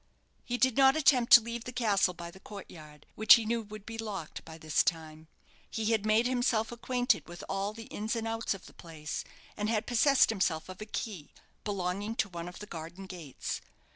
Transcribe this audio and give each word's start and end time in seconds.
He 0.43 0.57
did 0.57 0.77
not 0.77 0.95
attempt 0.97 1.31
to 1.33 1.41
leave 1.41 1.65
the 1.65 1.71
castle 1.71 2.15
by 2.15 2.31
the 2.31 2.39
court 2.39 2.71
yard, 2.71 3.05
which 3.13 3.35
he 3.35 3.45
knew 3.45 3.61
would 3.61 3.85
be 3.85 3.99
locked 3.99 4.43
by 4.43 4.57
this 4.57 4.81
time. 4.81 5.27
He 5.69 5.91
had 5.91 6.07
made 6.07 6.25
himself 6.25 6.71
acquainted 6.71 7.27
with 7.27 7.43
all 7.47 7.71
the 7.71 7.83
ins 7.83 8.15
and 8.15 8.27
outs 8.27 8.55
of 8.55 8.65
the 8.65 8.73
place, 8.73 9.23
and 9.55 9.69
had 9.69 9.85
possessed 9.85 10.31
himself 10.31 10.69
of 10.69 10.81
a 10.81 10.87
key 10.87 11.29
belonging 11.63 12.15
to 12.15 12.29
one 12.29 12.47
of 12.49 12.57
the 12.57 12.65
garden 12.65 13.05
gates. 13.05 13.61